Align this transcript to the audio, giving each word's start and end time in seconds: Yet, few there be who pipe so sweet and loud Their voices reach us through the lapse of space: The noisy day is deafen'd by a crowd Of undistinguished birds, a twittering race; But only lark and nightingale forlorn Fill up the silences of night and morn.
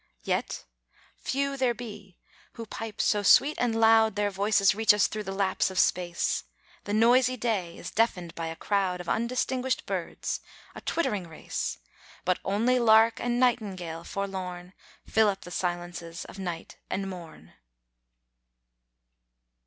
Yet, 0.23 0.65
few 1.15 1.55
there 1.57 1.75
be 1.75 2.17
who 2.53 2.65
pipe 2.65 2.99
so 2.99 3.21
sweet 3.21 3.55
and 3.59 3.79
loud 3.79 4.15
Their 4.15 4.31
voices 4.31 4.73
reach 4.73 4.95
us 4.95 5.05
through 5.05 5.21
the 5.25 5.31
lapse 5.31 5.69
of 5.69 5.77
space: 5.77 6.43
The 6.85 6.93
noisy 6.95 7.37
day 7.37 7.77
is 7.77 7.91
deafen'd 7.91 8.33
by 8.33 8.47
a 8.47 8.55
crowd 8.55 8.99
Of 8.99 9.07
undistinguished 9.07 9.85
birds, 9.85 10.39
a 10.73 10.81
twittering 10.81 11.27
race; 11.27 11.77
But 12.25 12.39
only 12.43 12.79
lark 12.79 13.19
and 13.19 13.39
nightingale 13.39 14.03
forlorn 14.03 14.73
Fill 15.05 15.29
up 15.29 15.41
the 15.41 15.51
silences 15.51 16.25
of 16.25 16.39
night 16.39 16.77
and 16.89 17.07
morn. 17.07 17.53